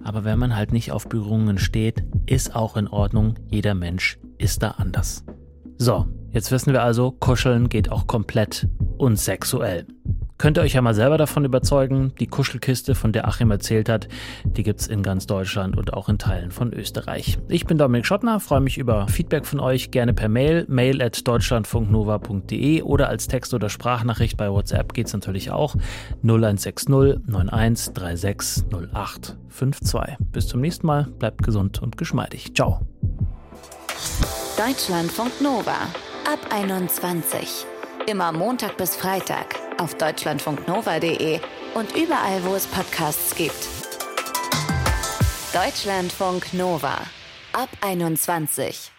Aber 0.03 0.23
wenn 0.23 0.39
man 0.39 0.55
halt 0.55 0.71
nicht 0.71 0.91
auf 0.91 1.07
Berührungen 1.07 1.57
steht, 1.57 2.03
ist 2.25 2.55
auch 2.55 2.77
in 2.77 2.87
Ordnung. 2.87 3.35
Jeder 3.49 3.75
Mensch 3.75 4.17
ist 4.37 4.63
da 4.63 4.71
anders. 4.71 5.23
So, 5.77 6.07
jetzt 6.31 6.51
wissen 6.51 6.71
wir 6.71 6.83
also, 6.83 7.11
Kuscheln 7.11 7.67
geht 7.67 7.91
auch 7.91 8.07
komplett 8.07 8.67
unsexuell. 8.97 9.85
Könnt 10.37 10.57
ihr 10.57 10.61
euch 10.61 10.73
ja 10.73 10.81
mal 10.81 10.93
selber 10.93 11.17
davon 11.17 11.45
überzeugen. 11.45 12.13
Die 12.19 12.27
Kuschelkiste, 12.27 12.95
von 12.95 13.11
der 13.11 13.27
Achim 13.27 13.51
erzählt 13.51 13.87
hat, 13.87 14.07
die 14.43 14.63
gibt 14.63 14.81
es 14.81 14.87
in 14.87 15.03
ganz 15.03 15.27
Deutschland 15.27 15.77
und 15.77 15.93
auch 15.93 16.09
in 16.09 16.17
Teilen 16.17 16.51
von 16.51 16.73
Österreich. 16.73 17.37
Ich 17.47 17.65
bin 17.65 17.77
Dominik 17.77 18.05
Schottner, 18.05 18.39
freue 18.39 18.61
mich 18.61 18.77
über 18.77 19.07
Feedback 19.07 19.45
von 19.45 19.59
euch, 19.59 19.91
gerne 19.91 20.13
per 20.13 20.29
Mail, 20.29 20.65
mail 20.67 21.01
at 21.01 21.27
deutschlandfunknova.de 21.27 22.81
oder 22.81 23.09
als 23.09 23.27
Text- 23.27 23.53
oder 23.53 23.69
Sprachnachricht 23.69 24.37
bei 24.37 24.51
WhatsApp 24.51 24.93
geht 24.93 25.07
es 25.07 25.13
natürlich 25.13 25.51
auch 25.51 25.75
0160 26.23 26.89
91 26.93 27.93
36 27.95 28.65
08 28.93 29.37
52. 29.49 30.17
Bis 30.31 30.47
zum 30.47 30.61
nächsten 30.61 30.87
Mal, 30.87 31.03
bleibt 31.19 31.43
gesund 31.43 31.81
und 31.81 31.97
geschmeidig. 31.97 32.53
Ciao. 32.55 32.81
Deutschlandfunk 34.57 35.41
Nova 35.41 35.87
ab 36.25 36.39
21. 36.53 37.65
Immer 38.07 38.31
Montag 38.31 38.77
bis 38.77 38.95
Freitag 38.95 39.62
auf 39.83 39.95
deutschlandfunknova.de 39.95 41.39
und 41.75 41.95
überall, 41.95 42.43
wo 42.43 42.55
es 42.55 42.65
Podcasts 42.67 43.35
gibt. 43.35 43.67
Deutschlandfunk 45.53 46.53
Nova 46.53 47.01
ab 47.51 47.69
21. 47.81 48.91